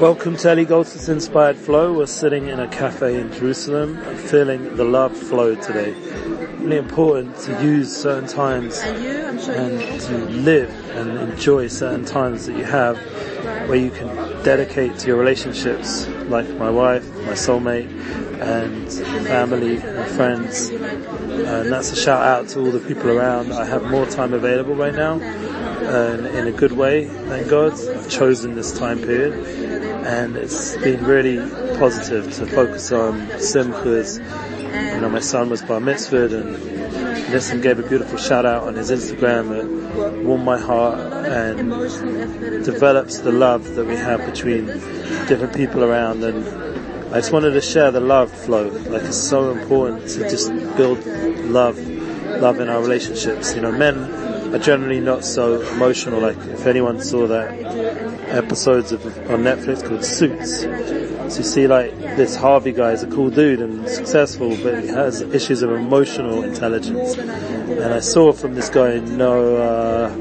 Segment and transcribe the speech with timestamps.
[0.00, 1.94] Welcome to Goldsmith's Inspired Flow.
[1.94, 5.94] We're sitting in a cafe in Jerusalem, feeling the love flow today.
[6.58, 9.40] Really important to use certain times and
[10.02, 12.98] to live and enjoy certain times that you have
[13.68, 14.08] where you can
[14.42, 17.88] dedicate to your relationships, like my wife, my soulmate,
[18.40, 18.92] and
[19.26, 20.68] family and friends.
[20.68, 23.52] And that's a shout out to all the people around.
[23.52, 27.72] I have more time available right now, and in a good way, thank God.
[27.72, 29.34] I've chosen this time period,
[30.06, 31.38] and it's been really
[31.78, 34.18] positive to focus on simchas.
[34.94, 36.56] You know, my son was bar mitzvah, and
[37.26, 39.66] Nissim gave a beautiful shout out on his Instagram that
[40.24, 41.70] warmed my heart and
[42.64, 44.66] develops the love that we have between
[45.26, 46.44] different people around and
[47.16, 48.68] I just wanted to share the love flow.
[48.68, 51.02] Like it's so important to just build
[51.46, 53.54] love, love in our relationships.
[53.54, 53.96] You know, men
[54.54, 56.20] are generally not so emotional.
[56.20, 57.54] Like if anyone saw that
[58.28, 63.06] episodes of on Netflix called Suits, so you see like this Harvey guy is a
[63.06, 67.16] cool dude and successful, but he has issues of emotional intelligence.
[67.16, 70.14] And I saw from this guy, no, uh,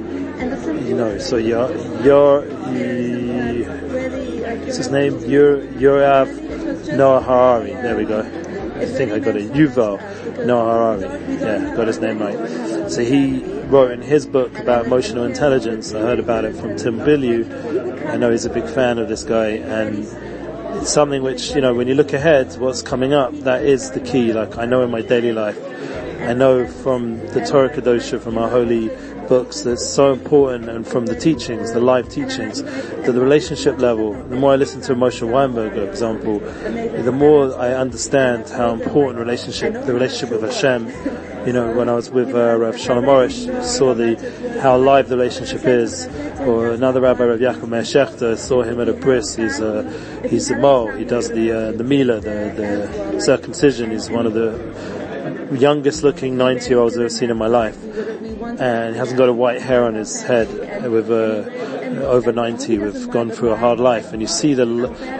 [0.85, 2.43] you know, so you're, you're,
[4.61, 5.19] what's his name?
[5.25, 6.44] You're, Yoav
[6.97, 7.73] Noah Harari.
[7.73, 8.19] There we go.
[8.19, 9.51] I think I got it.
[9.51, 11.39] Yuval Noah Harari.
[11.39, 12.89] Yeah, got his name right.
[12.91, 15.93] So he wrote in his book about emotional intelligence.
[15.93, 18.09] I heard about it from Tim Bilyeu.
[18.09, 20.05] I know he's a big fan of this guy and
[20.77, 23.99] it's something which, you know, when you look ahead, what's coming up, that is the
[23.99, 24.33] key.
[24.33, 25.57] Like I know in my daily life,
[26.21, 28.89] I know from the Torah Kadosha, from our holy
[29.27, 34.13] books that's so important and from the teachings, the live teachings, to the relationship level.
[34.13, 39.19] The more I listen to Moshe Weinberger, for example, the more I understand how important
[39.19, 40.87] relationship, the relationship with Hashem,
[41.45, 44.15] you know, when I was with uh, Rav Shalom Arush, saw the,
[44.61, 46.07] how live the relationship is,
[46.39, 49.83] or another Rabbi, Rav Yaakov Meir saw him at a bris, he's a,
[50.27, 54.33] he's a mohel, he does the, uh, the Mila, the, the circumcision, he's one of
[54.33, 55.05] the
[55.53, 57.77] youngest looking 90 year olds I've ever seen in my life.
[58.59, 60.47] And he hasn't got a white hair on his head
[60.89, 64.65] with a, over 90, we've gone through a hard life and you see the,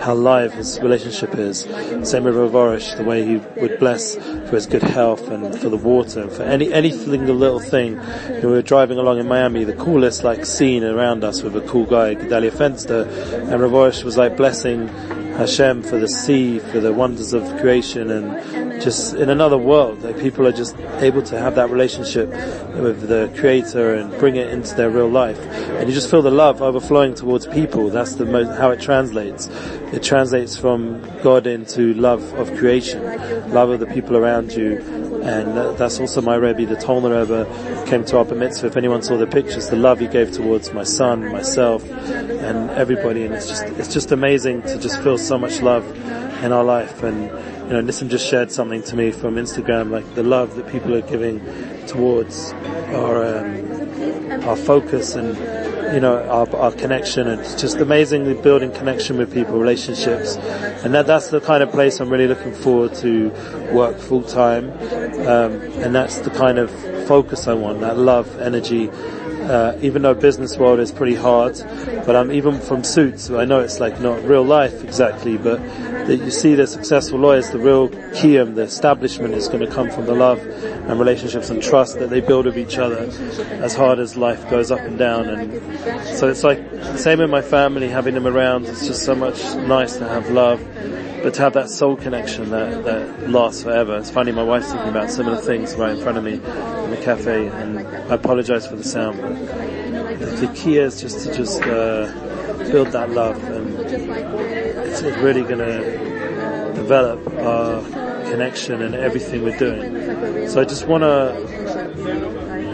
[0.02, 1.62] how live his relationship is.
[2.10, 5.70] Same with Rav Arush, the way he would bless for his good health and for
[5.70, 8.00] the water and for any, anything, the little thing.
[8.42, 11.86] We were driving along in Miami, the coolest like scene around us with a cool
[11.86, 13.06] guy, Gedalia Fenster,
[13.52, 14.90] and Rav Arush was like blessing
[15.38, 20.02] Hashem for the sea, for the wonders of creation and just in another world.
[20.20, 22.30] People are just able to have that relationship
[22.76, 25.40] with the creator and bring it into their real life.
[25.40, 27.90] And you just feel the love overflowing towards people.
[27.90, 29.48] That's the most, how it translates.
[29.94, 33.02] It translates from God into love of creation,
[33.52, 35.15] love of the people around you.
[35.26, 38.68] And that's also my Rebbe, the Tolner Rebbe, came to our mitzvah.
[38.68, 43.26] If anyone saw the pictures, the love he gave towards my son, myself, and everybody.
[43.26, 45.84] And it's just, it's just amazing to just feel so much love
[46.44, 47.02] in our life.
[47.02, 50.68] And, you know, Nissim just shared something to me from Instagram, like the love that
[50.68, 51.42] people are giving
[51.88, 52.54] towards
[52.94, 55.36] our, um, our focus and,
[55.94, 57.28] you know, our, our connection.
[57.28, 60.36] It's just amazingly building connection with people, relationships.
[60.84, 63.30] And that, that's the kind of place I'm really looking forward to
[63.74, 64.72] work full time.
[65.28, 66.70] Um, and that's the kind of
[67.08, 68.90] focus I want, that love, energy,
[69.46, 71.58] uh, even though business world is pretty hard,
[72.06, 75.58] but um, even from suits, I know it's like not real life exactly, but
[76.08, 79.90] that you see the successful lawyers, the real kiyum, the establishment is going to come
[79.90, 83.10] from the love and relationships and trust that they build with each other
[83.64, 85.28] as hard as life goes up and down.
[85.28, 86.60] And so it's like,
[86.98, 90.62] same in my family, having them around, it's just so much nice to have love
[91.26, 93.98] but to have that soul connection that, that lasts forever.
[93.98, 97.02] It's funny, my wife's talking about similar things right in front of me in the
[97.04, 102.14] cafe, and I apologize for the sound, the key is just to just uh,
[102.72, 107.82] build that love, and it's really going to develop our
[108.30, 110.48] connection and everything we're doing.
[110.48, 111.36] So I just want to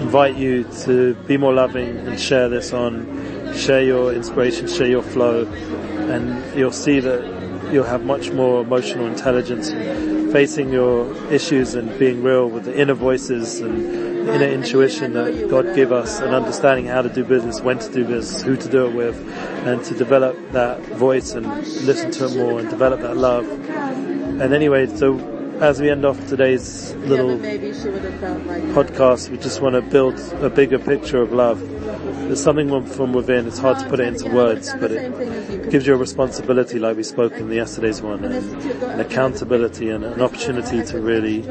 [0.02, 5.04] invite you to be more loving and share this on, share your inspiration, share your
[5.04, 9.72] flow, and you'll see that you'll have much more emotional intelligence
[10.32, 13.86] facing your issues and being real with the inner voices and
[14.30, 18.06] inner intuition that God give us and understanding how to do business, when to do
[18.06, 19.18] business, who to do it with,
[19.66, 21.46] and to develop that voice and
[21.86, 23.50] listen to it more and develop that love.
[23.50, 27.38] And anyway, so as we end off today's little
[28.74, 31.60] podcast, we just want to build a bigger picture of love.
[32.26, 35.94] There's something from within, it's hard to put it into words, but it gives you
[35.94, 40.84] a responsibility like we spoke in the yesterday's one, and an accountability and an opportunity
[40.84, 41.42] to really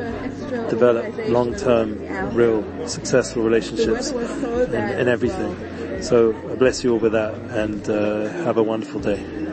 [0.70, 6.02] develop long-term, real, successful relationships in, in everything.
[6.02, 9.49] So I bless you all with that and uh, have a wonderful day.